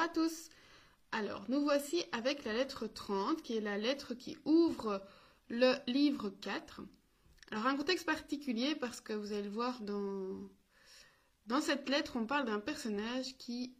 [0.00, 0.48] À tous.
[1.10, 5.02] Alors, nous voici avec la lettre 30, qui est la lettre qui ouvre
[5.48, 6.82] le livre 4.
[7.50, 10.38] Alors, un contexte particulier parce que vous allez le voir dans,
[11.46, 13.74] dans cette lettre, on parle d'un personnage qui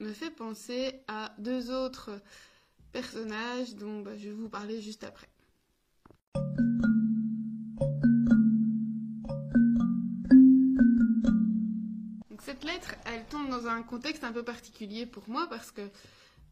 [0.00, 2.10] me fait penser à deux autres
[2.90, 5.28] personnages dont bah, je vais vous parler juste après.
[12.44, 15.82] cette lettre, elle tombe dans un contexte un peu particulier pour moi parce que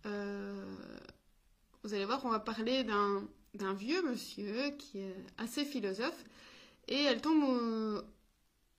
[0.07, 0.75] euh,
[1.83, 6.25] vous allez voir, on va parler d'un vieux monsieur qui est assez philosophe
[6.89, 8.03] et elle tombe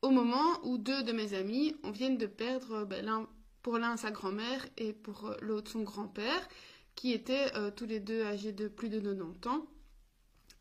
[0.02, 3.28] au, moment où deux de mes amis viennent de perdre ben,
[3.62, 6.48] pour l'un sa grand-mère et pour l'autre son grand-père
[6.96, 9.66] qui étaient euh, tous les deux âgés de plus de 90 ans.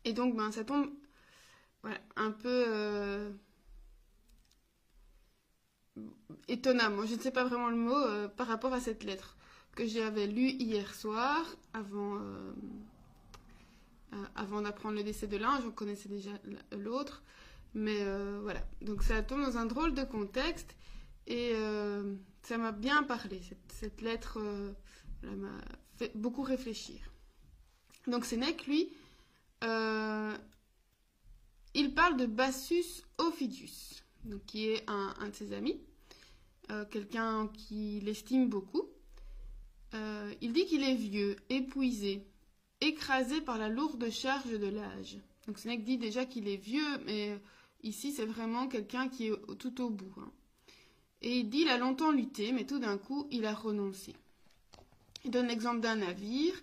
[0.03, 0.89] Et donc ben, ça tombe
[2.15, 2.65] un peu...
[2.67, 3.29] Euh,
[6.47, 9.37] étonnamment, je ne sais pas vraiment le mot, euh, par rapport à cette lettre
[9.75, 12.53] que j'avais lue hier soir, avant, euh,
[14.13, 16.31] euh, avant d'apprendre le décès de l'un, je connaissais déjà
[16.71, 17.23] l'autre.
[17.75, 18.05] Mais
[18.41, 20.75] voilà, donc ça tombe dans un drôle de contexte
[21.25, 21.55] et
[22.43, 23.41] ça m'a bien parlé.
[23.41, 24.37] Cette, cette lettre
[25.23, 25.57] m'a
[25.95, 26.99] fait beaucoup réfléchir.
[28.05, 28.93] Donc Sénèque, lui,
[29.63, 30.37] il
[31.95, 35.81] parle de Bassus Ophidius, donc qui est un de ses amis.
[36.71, 38.83] Euh, quelqu'un qui l'estime beaucoup.
[39.93, 42.25] Euh, il dit qu'il est vieux, épuisé,
[42.79, 45.17] écrasé par la lourde charge de l'âge.
[45.45, 47.37] Donc Sénèque dit déjà qu'il est vieux, mais
[47.83, 50.13] ici c'est vraiment quelqu'un qui est tout au bout.
[50.17, 50.31] Hein.
[51.21, 54.15] Et il dit qu'il a longtemps lutté, mais tout d'un coup il a renoncé.
[55.25, 56.53] Il donne l'exemple d'un navire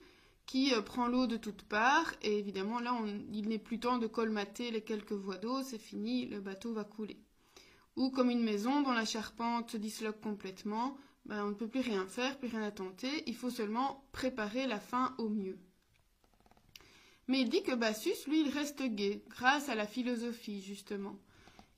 [0.47, 2.99] qui euh, prend l'eau de toutes parts, et évidemment là
[3.33, 6.85] il n'est plus temps de colmater les quelques voies d'eau, c'est fini, le bateau va
[6.85, 7.19] couler
[7.97, 10.97] ou comme une maison dont la charpente se disloque complètement,
[11.27, 14.67] ben, on ne peut plus rien faire, plus rien à tenter, il faut seulement préparer
[14.67, 15.59] la fin au mieux.
[17.29, 21.17] Mais il dit que Bassus, lui, il reste gai, grâce à la philosophie, justement.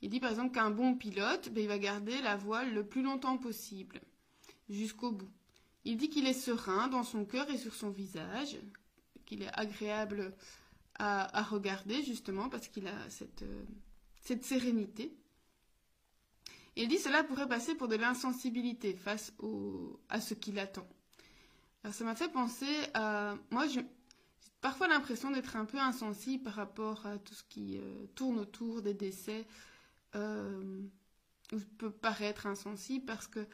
[0.01, 3.03] Il dit par exemple qu'un bon pilote, ben, il va garder la voile le plus
[3.03, 4.01] longtemps possible,
[4.69, 5.31] jusqu'au bout.
[5.85, 8.57] Il dit qu'il est serein dans son cœur et sur son visage,
[9.27, 10.35] qu'il est agréable
[10.99, 13.65] à, regarder, justement, parce qu'il a cette, euh,
[14.21, 15.13] cette sérénité.
[16.77, 19.33] Il dit cela pourrait passer pour de l'insensibilité face
[20.09, 20.87] à ce qu'il attend.
[21.85, 23.35] Alors ça m'a fait penser à...
[23.51, 23.85] Moi, j'ai
[24.61, 28.81] parfois l'impression d'être un peu insensible par rapport à tout ce qui euh, tourne autour
[28.81, 29.47] des décès.
[30.15, 30.81] Euh,
[31.51, 33.47] je peux paraître insensible parce que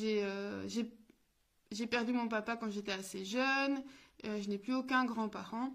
[0.00, 3.82] euh, j'ai perdu mon papa quand j'étais assez jeune.
[4.22, 5.74] je n'ai plus aucun grand-parent.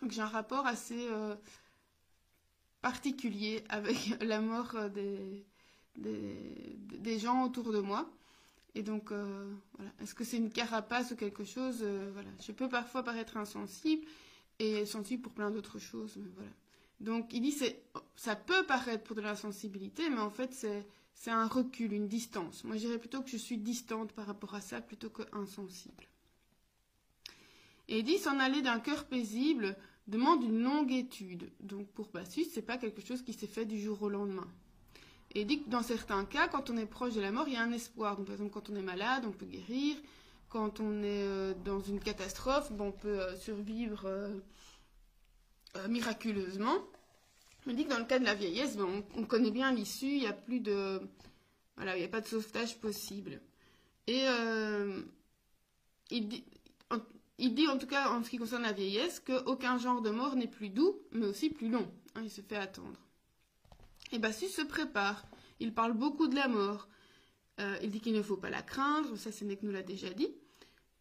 [0.00, 1.08] Donc j'ai un rapport assez
[2.82, 5.44] particulier avec la mort des
[5.98, 8.10] des, gens autour de moi.
[8.74, 9.90] Et donc, euh, voilà.
[10.00, 12.28] Est-ce que c'est une carapace ou quelque chose euh, Voilà.
[12.40, 14.06] Je peux parfois paraître insensible
[14.58, 16.18] et sensible pour plein d'autres choses.
[17.00, 17.82] Donc, il dit c'est,
[18.16, 22.64] ça peut paraître pour de l'insensibilité, mais en fait, c'est, c'est un recul, une distance.
[22.64, 26.04] Moi, je dirais plutôt que je suis distante par rapport à ça plutôt que insensible.
[27.88, 29.76] Et il dit s'en aller d'un cœur paisible
[30.06, 31.50] demande une longue étude.
[31.60, 34.48] Donc, pour Bassus, c'est pas quelque chose qui s'est fait du jour au lendemain.
[35.34, 37.56] Et dit que dans certains cas, quand on est proche de la mort, il y
[37.56, 38.16] a un espoir.
[38.16, 39.96] Donc, par exemple, quand on est malade, on peut guérir.
[40.48, 46.78] Quand on est euh, dans une catastrophe, on peut euh, survivre euh, miraculeusement.
[47.66, 50.20] Il dit que dans le cas de la vieillesse, ben, on, connaît bien l'issue, il
[50.20, 51.02] n'y a plus de.
[51.76, 53.42] Voilà, il a pas de sauvetage possible.
[54.06, 54.24] Et
[56.10, 56.44] il dit,
[56.90, 56.96] en,
[57.36, 60.34] il dit, en tout cas, en ce qui concerne la vieillesse, qu'aucun genre de mort
[60.34, 61.86] n'est plus doux, mais aussi plus long.
[62.14, 62.98] Hein, il se fait attendre.
[64.12, 65.26] Et Bassus se prépare.
[65.60, 66.88] Il parle beaucoup de la mort.
[67.60, 70.28] Euh, il dit qu'il ne faut pas la craindre, ça Sénèque nous l'a déjà dit,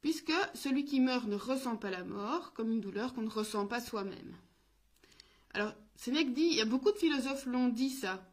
[0.02, 3.68] puisque celui qui meurt ne ressent pas la mort comme une douleur qu'on ne ressent
[3.68, 4.36] pas soi-même.
[5.54, 8.28] Alors, Sénèque dit, il y a beaucoup de philosophes l'ont dit ça,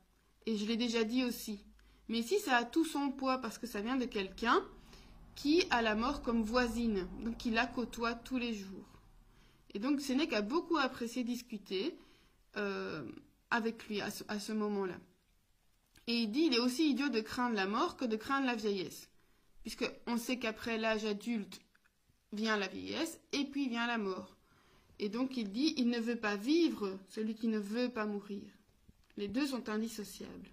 [0.46, 1.60] et je l'ai déjà dit aussi.
[2.08, 4.62] Mais ici, ça a tout son poids parce que ça vient de quelqu'un
[5.34, 8.88] qui a la mort comme voisine, donc qui la côtoie tous les jours.
[9.74, 11.98] Et donc Sénèque a beaucoup apprécié discuter.
[12.56, 13.04] Euh,
[13.54, 14.96] avec lui à ce, moment-là.
[16.08, 18.56] Et il dit, il est aussi idiot de craindre la mort que de craindre la
[18.56, 19.08] vieillesse.
[19.62, 21.60] Puisque on sait qu'après l'âge adulte
[22.32, 24.36] vient la vieillesse et puis vient la mort.
[24.98, 28.42] Et donc il dit, il ne veut pas vivre celui qui ne veut pas mourir.
[29.16, 30.50] Les deux sont indissociables.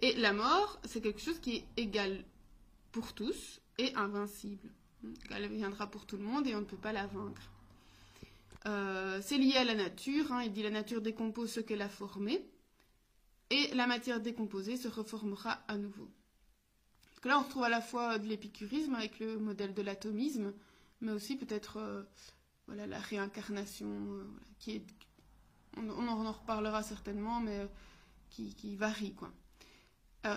[0.00, 2.22] Et la mort, c'est quelque chose qui est égal
[2.92, 4.68] pour tous et invincible.
[5.30, 7.50] Elle viendra pour tout le monde et on ne peut pas la vaincre.
[8.68, 10.32] Euh, c'est lié à la nature.
[10.32, 10.42] Hein.
[10.44, 12.44] il dit la nature décompose ce qu'elle a formé.
[13.50, 16.04] Et la matière décomposée se reformera à nouveau.
[17.14, 20.52] Donc là, on retrouve à la fois de l'épicurisme avec le modèle de l'atomisme,
[21.00, 22.02] mais aussi peut-être euh,
[22.66, 24.24] voilà, la réincarnation, euh,
[24.58, 24.86] qui est,
[25.78, 27.66] on, en reparlera certainement, mais
[28.28, 29.14] qui, varie.
[29.14, 29.32] Quoi.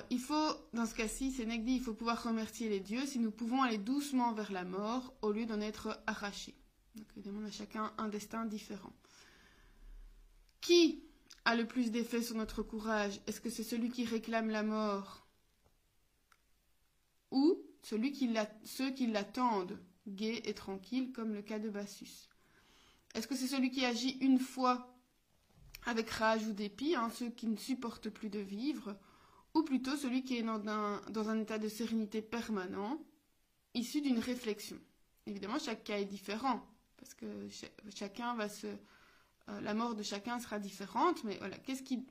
[0.10, 3.32] Il faut, dans ce cas-ci, Sénèque dit, il faut pouvoir remercier les dieux si nous
[3.32, 6.56] pouvons aller doucement vers la mort au lieu d'en être arrachés.
[6.96, 8.94] Donc, évidemment, on a chacun un destin différent.
[10.60, 11.04] Qui
[11.46, 13.20] a le plus d'effet sur notre courage?
[13.28, 15.26] Est-ce que c'est celui qui réclame la mort?
[17.32, 18.30] Ou celui qui
[18.66, 22.30] ceux qui l'attendent, gai et tranquille, comme le cas de Bassus?
[23.16, 24.96] Est-ce que c'est celui qui agit une fois
[25.86, 29.00] avec rage ou dépit, hein, ceux qui ne supportent plus de vivre,
[29.54, 33.02] ou plutôt celui qui est dans un état de sérénité permanent,
[33.74, 34.80] issu d'une réflexion?
[35.26, 36.66] Évidemment, chaque cas est différent,
[37.02, 37.26] parce que
[37.94, 38.68] chacun va se
[39.50, 42.06] euh, la mort de chacun sera différente, mais voilà, qu'est-ce qui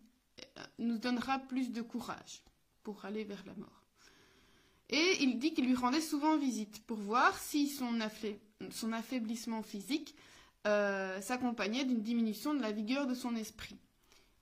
[0.59, 2.43] euh, nous donnera plus de courage
[2.83, 3.83] pour aller vers la mort?
[4.89, 8.01] Et il dit qu'il lui rendait souvent visite pour voir si son,
[8.93, 10.17] affaiblissement physique
[10.67, 13.79] euh, s'accompagnait d'une diminution de la vigueur de son esprit.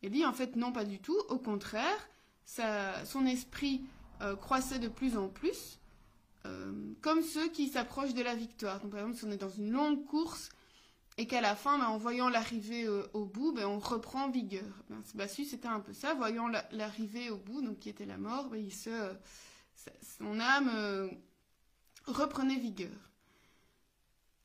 [0.01, 2.09] Il dit en fait non, pas du tout, au contraire,
[2.47, 3.83] son esprit
[4.41, 5.79] croissait de plus en plus,
[7.01, 8.81] comme ceux qui s'approchent de la victoire.
[8.81, 10.51] Donc, par exemple, si on est dans une longue course
[11.19, 14.85] et qu'à la fin, ben, en voyant l'arrivée euh, au bout, ben, on reprend vigueur.
[14.89, 18.49] Ben, Bassus, c'était un peu ça, voyant l'arrivée au bout, donc qui était la mort,
[18.49, 18.91] ben, il se,
[20.19, 21.09] son âme euh,
[22.07, 23.11] reprenait vigueur.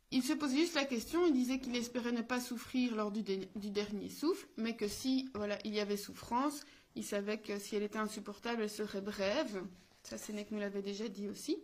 [0.09, 3.23] Il se posait juste la question, il disait qu'il espérait ne pas souffrir lors du,
[3.23, 5.29] dernier souffle, mais que si
[5.65, 6.61] il y avait souffrance,
[6.95, 9.63] il savait que si elle était insupportable, elle serait brève.
[10.03, 11.57] Ça, Sénèque nous l'avait déjà dit aussi.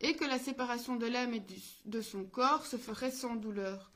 [0.00, 1.42] Et que la séparation de l'âme et
[1.84, 3.90] de son corps se ferait sans douleur.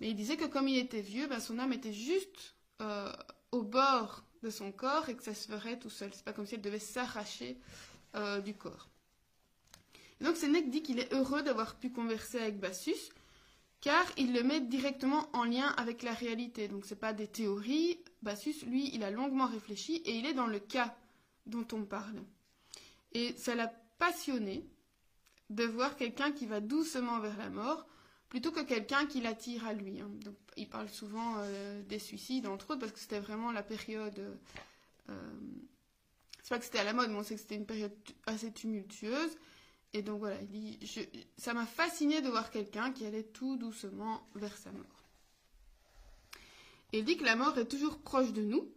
[0.00, 3.12] Mais il disait que comme il était vieux, ben, son âme était juste euh,
[3.52, 6.10] au bord de son corps et que ça se ferait tout seul.
[6.12, 7.58] C'est pas comme si elle devait s'arracher
[8.16, 8.88] euh, du corps.
[10.20, 13.10] Donc Sénèque dit qu'il est heureux d'avoir pu converser avec Bassus,
[13.80, 16.68] car il le met directement en lien avec la réalité.
[16.68, 17.98] Donc c'est pas des théories.
[18.22, 20.96] Bassus, lui, il a longuement réfléchi et il est dans le cas
[21.46, 22.22] dont on parle.
[23.12, 23.68] Et ça l'a
[23.98, 24.64] passionné
[25.54, 27.86] de voir quelqu'un qui va doucement vers la mort,
[28.28, 30.00] plutôt que quelqu'un qui l'attire à lui.
[30.00, 30.10] Hein.
[30.56, 34.38] Il parle souvent euh, des suicides, entre autres, parce que c'était vraiment la période.
[35.10, 35.14] Euh,
[36.42, 37.92] c'est pas que c'était à la mode, mais on sait que c'était une période
[38.26, 39.36] assez tumultueuse.
[39.92, 40.78] Et donc voilà, il dit,
[41.36, 45.04] ça m'a fasciné de voir quelqu'un qui allait tout doucement vers sa mort.
[46.92, 48.72] Il dit que la mort est toujours proche de nous,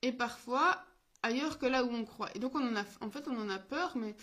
[0.00, 0.82] et parfois
[1.22, 2.34] ailleurs que là où on croit.
[2.34, 4.14] Et donc on en en fait, on en a peur, mais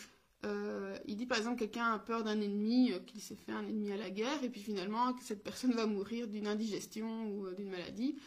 [0.45, 3.65] euh, il dit par exemple quelqu'un a peur d'un ennemi, euh, qu'il s'est fait un
[3.65, 7.47] ennemi à la guerre, et puis finalement que cette personne va mourir d'une indigestion ou
[7.47, 8.17] euh, d'une maladie.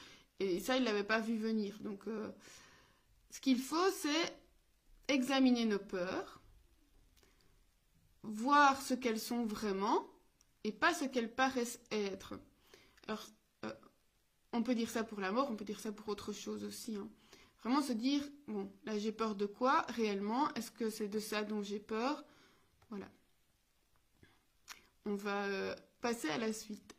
[0.41, 1.79] Et ça, il ne l'avait pas vu venir.
[1.81, 2.05] Donc,
[3.31, 4.39] ce qu'il faut, c'est
[5.09, 6.41] examiner nos peurs,
[8.23, 10.07] voir ce qu'elles sont vraiment,
[10.65, 12.41] et pas ce qu'elles paraissent être.
[13.07, 13.27] Alors,
[14.55, 16.97] on peut dire ça pour la mort, on peut dire ça pour autre chose aussi.
[16.97, 17.11] Hein.
[17.63, 20.53] Vraiment se dire, bon, là j'ai peur de quoi réellement?
[20.55, 22.25] Est-ce que c'est de ça dont j'ai peur?
[22.89, 23.07] Voilà.
[25.05, 26.95] On va euh, passer à la suite.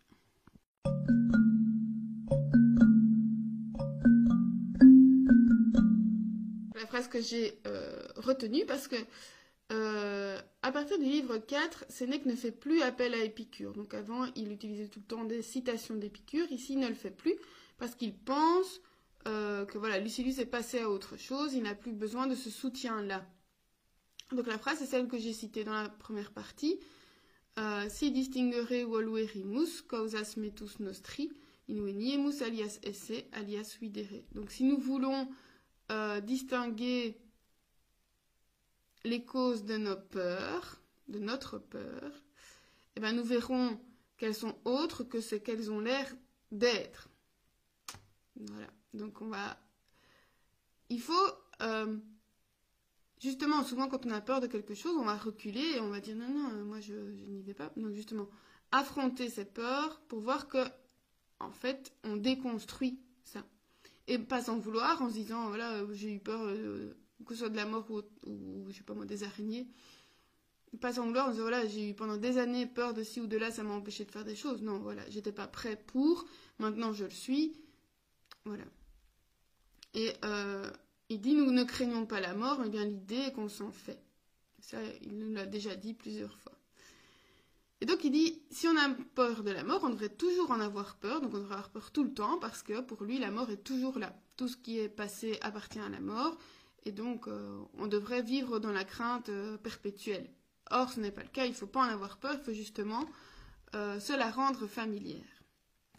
[6.75, 8.97] La phrase que j'ai euh, retenue parce que
[9.71, 13.73] euh, à partir du livre 4, Sénèque ne fait plus appel à Épicure.
[13.73, 16.51] Donc avant, il utilisait tout le temps des citations d'Épicure.
[16.51, 17.35] Ici, il ne le fait plus
[17.79, 18.81] parce qu'il pense
[19.27, 22.49] euh, que voilà, Lucilius est passé à autre chose, il n'a plus besoin de ce
[22.49, 23.25] soutien-là.
[24.31, 26.79] Donc la phrase est celle que j'ai citée dans la première partie.
[27.59, 31.29] Euh, si distinguere voluerimus causas metus nostri,
[31.67, 34.23] inueniemus alias esse alias videre.
[34.31, 35.29] Donc si nous voulons
[35.91, 37.17] euh, distinguer
[39.03, 42.11] les causes de nos peurs, de notre peur,
[42.95, 43.77] eh ben nous verrons
[44.17, 46.07] qu'elles sont autres que ce qu'elles ont l'air
[46.51, 47.10] d'être.
[48.49, 48.67] Voilà.
[48.93, 49.57] Donc on va...
[50.89, 51.13] Il faut...
[51.61, 51.97] Euh,
[53.21, 55.99] justement, souvent quand on a peur de quelque chose, on va reculer et on va
[55.99, 57.71] dire non, non, euh, moi je, n'y vais pas.
[57.77, 58.27] Donc justement,
[58.71, 60.63] affronter cette peur pour voir que,
[61.39, 63.43] en fait, on déconstruit ça.
[64.07, 66.41] Et pas s'en vouloir en se disant, voilà, euh, j'ai eu peur,
[67.25, 69.67] que ce soit de la mort ou, ou, je sais pas moi, des araignées.
[70.79, 73.19] Pas s'en vouloir en se disant, voilà, j'ai eu pendant des années peur de ci
[73.19, 74.61] ou de là, ça m'a empêché de faire des choses.
[74.61, 76.25] Non, voilà, j'étais pas prêt pour,
[76.59, 77.53] maintenant je le suis.
[78.45, 78.63] Voilà.
[79.93, 80.71] Et euh,
[81.09, 84.01] il dit nous ne craignons pas la mort, mais bien l'idée est qu'on s'en fait.
[84.59, 86.53] Ça, il nous l'a déjà dit plusieurs fois.
[87.81, 90.59] Et donc il dit si on a peur de la mort, on devrait toujours en
[90.59, 93.31] avoir peur, donc on devrait avoir peur tout le temps, parce que pour lui la
[93.31, 94.15] mort est toujours là.
[94.37, 96.37] Tout ce qui est passé appartient à la mort,
[96.85, 97.27] et donc
[97.77, 99.29] on devrait vivre dans la crainte
[99.63, 100.29] perpétuelle.
[100.69, 102.53] Or, ce n'est pas le cas, il ne faut pas en avoir peur, il faut
[102.53, 103.05] justement
[103.73, 105.40] se la rendre familière.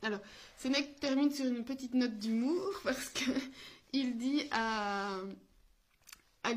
[0.02, 0.20] Alors,
[0.56, 5.18] Sénèque termine sur une petite note d'humour parce qu'il dit à,
[6.42, 6.52] à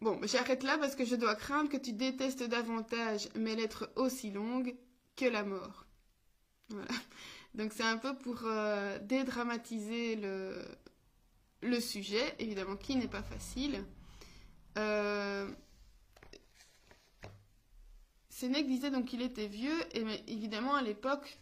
[0.00, 4.30] Bon, j'arrête là parce que je dois craindre que tu détestes davantage mes lettres aussi
[4.30, 4.74] longues
[5.16, 5.86] que la mort.
[6.70, 6.90] Voilà.
[7.54, 13.84] Donc c'est un peu pour euh, dédramatiser le, sujet, évidemment, qui n'est pas facile.
[14.78, 15.48] Euh,
[18.30, 21.38] Sénèque disait donc qu'il était vieux, et évidemment à l'époque,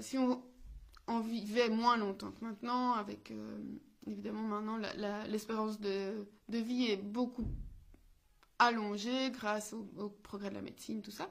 [0.00, 0.42] si on,
[1.06, 3.58] on, vivait moins longtemps que maintenant, avec euh,
[4.06, 4.78] évidemment maintenant
[5.28, 7.46] l'espérance de, de, vie est beaucoup
[8.58, 11.30] allongée grâce au, progrès de la médecine, tout ça,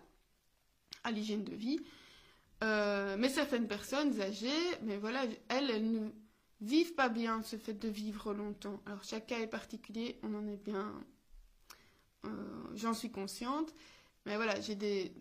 [1.03, 1.79] à l'hygiène de vie.
[2.63, 4.49] Euh, mais certaines personnes âgées,
[4.83, 6.09] mais voilà, elles, elles ne
[6.59, 8.81] vivent pas bien ce fait de vivre longtemps.
[8.85, 10.93] Alors chaque cas est particulier, on en est bien,
[12.75, 13.73] j'en suis consciente.
[14.25, 15.13] Mais voilà, j'ai des,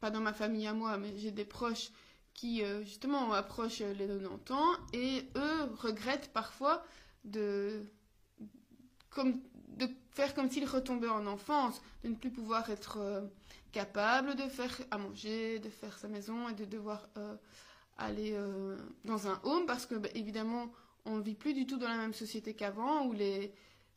[0.00, 1.90] pas dans ma famille à moi, mais j'ai des proches
[2.36, 6.84] qui euh, justement approchent les 90 ans et eux regrettent parfois
[7.24, 7.82] de,
[10.10, 13.22] faire comme s'ils retombaient en enfance, de ne plus pouvoir être euh,
[13.72, 17.34] capable de faire à manger, de faire sa maison et de devoir euh,
[17.98, 18.38] aller
[19.04, 20.70] dans un home parce que bah, évidemment
[21.06, 23.54] on ne vit plus du tout dans la même société qu'avant où les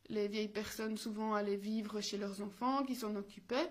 [0.10, 3.70] vieilles personnes souvent allaient vivre chez leurs enfants qui s'en occupaient.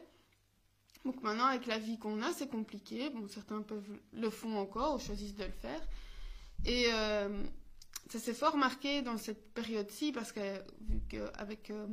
[1.05, 3.11] Donc maintenant, avec la vie qu'on a, c'est compliqué.
[3.29, 5.81] Certains peuvent le font encore ou choisissent de le faire.
[6.65, 7.43] Et euh,
[8.11, 10.41] ça s'est fort marqué dans cette période-ci parce que
[10.89, 11.87] vu qu'avec euh,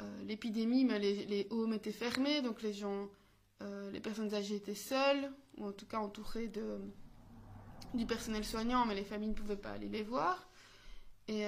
[0.00, 3.08] euh, l'épidémie, les, les homes étaient fermés, donc les gens,
[3.92, 6.80] les personnes âgées étaient seules ou en tout cas entourées de
[7.94, 10.48] du personnel soignant, mais les familles ne pouvaient pas aller les voir.
[11.28, 11.44] Et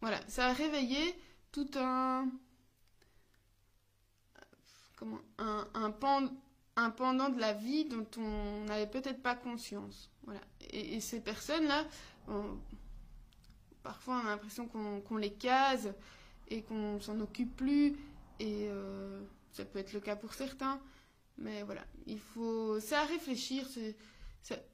[0.00, 1.14] voilà, ça a réveillé
[1.52, 2.30] tout un
[5.38, 10.10] un, un, pendant de la vie dont on n'avait peut-être pas conscience.
[10.24, 10.40] Voilà.
[10.70, 11.84] Et, ces personnes-là,
[13.82, 15.94] parfois on a l'impression qu'on les case
[16.48, 17.96] et qu'on s'en occupe plus.
[18.40, 20.80] Et euh, ça peut être le cas pour certains.
[21.38, 22.80] Mais voilà, il faut.
[22.80, 23.68] C'est à réfléchir.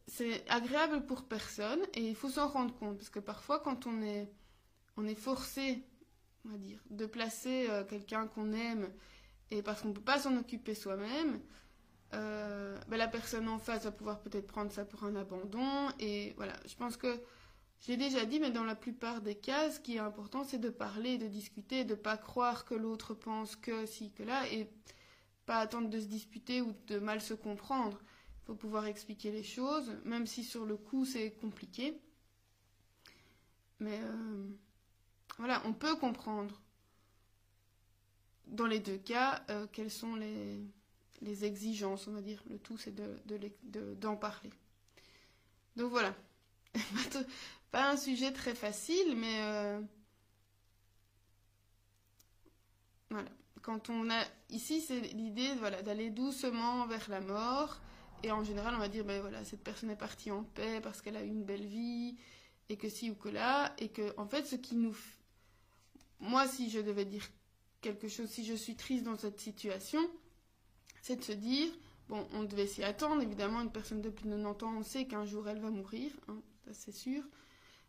[0.07, 2.97] C'est agréable pour personne et il faut s'en rendre compte.
[2.97, 4.29] Parce que parfois, quand on est,
[4.97, 5.85] on est forcé,
[6.45, 8.91] on va dire, de placer euh, quelqu'un qu'on aime
[9.51, 11.41] et parce qu'on ne peut pas s'en occuper soi-même,
[12.13, 15.89] euh, ben la personne en face va pouvoir peut-être prendre ça pour un abandon.
[15.99, 17.21] Et voilà, je pense que
[17.81, 20.71] j'ai déjà dit, mais dans la plupart des cas, ce qui est important, c'est de
[20.71, 24.69] parler, de discuter, de ne pas croire que l'autre pense que si, que là, et
[25.47, 28.01] pas attendre de se disputer ou de mal se comprendre.
[28.43, 32.01] Il faut pouvoir expliquer les choses, même si sur le coup c'est compliqué.
[33.79, 34.47] Mais euh,
[35.39, 36.61] voilà, on peut comprendre
[38.51, 42.43] dans les deux cas, euh, quelles sont les, exigences, on va dire.
[42.49, 44.51] Le tout, c'est d'en de, de, parler.
[45.77, 46.15] Donc voilà.
[47.71, 49.81] Pas un sujet très facile, mais euh,
[53.11, 53.29] voilà.
[53.63, 57.81] Quand on a ici, c'est l'idée voilà, d'aller doucement vers la mort.
[58.23, 61.01] Et en général, on va dire, ben voilà, cette personne est partie en paix parce
[61.01, 62.17] qu'elle a eu une belle vie,
[62.69, 64.97] et que si ou que là, et que, en fait, ce qui nous.
[66.19, 67.27] Moi, si je devais dire
[67.81, 70.01] quelque chose, si je suis triste dans cette situation,
[71.03, 71.69] c'est de se dire,
[72.09, 75.07] bon, on devait s'y attendre, évidemment, une personne de plus de 90 ans, on sait
[75.07, 77.23] qu'un jour elle va mourir, hein, ça c'est sûr,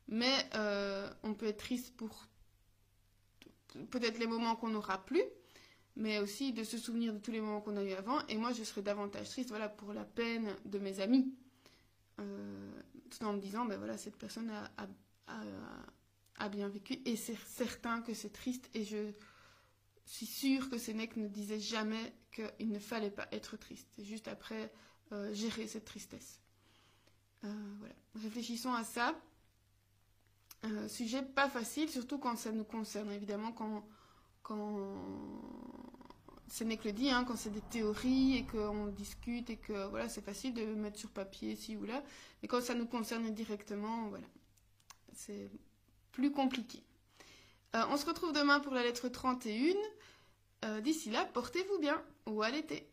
[0.07, 2.27] mais euh, on peut être triste pour
[3.89, 5.23] peut-être les moments qu'on n'aura plus,
[5.95, 8.53] mais aussi de se souvenir de tous les moments qu'on a eu avant, et moi
[8.53, 11.33] je serais davantage triste, voilà, pour la peine de mes amis,
[12.19, 12.71] euh,
[13.09, 14.85] tout en me disant, ben voilà, cette personne a, a,
[16.37, 19.11] a bien vécu, et c'est certain que c'est triste, et je
[20.11, 23.87] je suis sûre que Sénèque ne disait jamais qu'il ne fallait pas être triste.
[23.95, 24.69] C'est juste après
[25.13, 26.41] euh, gérer cette tristesse.
[27.45, 27.95] Euh, voilà.
[28.21, 29.15] Réfléchissons à ça.
[30.65, 33.09] Euh, sujet pas facile, surtout quand ça nous concerne.
[33.13, 33.87] Évidemment, quand,
[34.43, 34.93] quand
[36.49, 40.21] Sénèque le dit, hein, quand c'est des théories et qu'on discute et que voilà, c'est
[40.21, 42.03] facile de mettre sur papier ici ou là.
[42.41, 44.27] Mais quand ça nous concerne directement, voilà,
[45.13, 45.49] c'est
[46.11, 46.83] plus compliqué.
[47.73, 49.75] On se retrouve demain pour la lettre 31.
[50.63, 52.90] Euh, d'ici là, portez-vous bien ou à l'été.